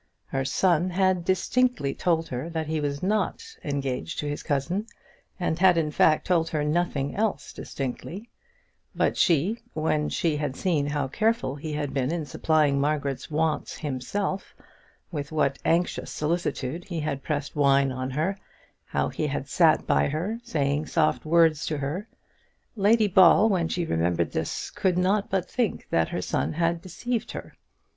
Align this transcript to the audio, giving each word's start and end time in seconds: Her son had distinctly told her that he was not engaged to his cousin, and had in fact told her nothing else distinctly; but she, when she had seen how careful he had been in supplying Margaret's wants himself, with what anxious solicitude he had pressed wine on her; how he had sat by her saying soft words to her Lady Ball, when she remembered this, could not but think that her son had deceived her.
Her 0.25 0.43
son 0.43 0.89
had 0.89 1.23
distinctly 1.23 1.93
told 1.93 2.29
her 2.29 2.49
that 2.49 2.65
he 2.65 2.81
was 2.81 3.03
not 3.03 3.43
engaged 3.63 4.17
to 4.17 4.27
his 4.27 4.41
cousin, 4.41 4.87
and 5.39 5.59
had 5.59 5.77
in 5.77 5.91
fact 5.91 6.25
told 6.25 6.49
her 6.49 6.63
nothing 6.63 7.13
else 7.15 7.53
distinctly; 7.53 8.27
but 8.95 9.15
she, 9.15 9.59
when 9.75 10.09
she 10.09 10.37
had 10.37 10.55
seen 10.55 10.87
how 10.87 11.07
careful 11.07 11.53
he 11.55 11.73
had 11.73 11.93
been 11.93 12.11
in 12.11 12.25
supplying 12.25 12.81
Margaret's 12.81 13.29
wants 13.29 13.77
himself, 13.77 14.55
with 15.11 15.31
what 15.31 15.59
anxious 15.65 16.09
solicitude 16.09 16.85
he 16.85 17.01
had 17.01 17.21
pressed 17.21 17.55
wine 17.55 17.91
on 17.91 18.09
her; 18.09 18.39
how 18.85 19.09
he 19.09 19.27
had 19.27 19.47
sat 19.47 19.85
by 19.85 20.07
her 20.07 20.39
saying 20.41 20.87
soft 20.87 21.25
words 21.25 21.63
to 21.67 21.77
her 21.77 22.07
Lady 22.75 23.07
Ball, 23.07 23.47
when 23.49 23.67
she 23.67 23.85
remembered 23.85 24.31
this, 24.31 24.71
could 24.71 24.97
not 24.97 25.29
but 25.29 25.47
think 25.47 25.85
that 25.91 26.09
her 26.09 26.23
son 26.23 26.53
had 26.53 26.81
deceived 26.81 27.33
her. 27.33 27.53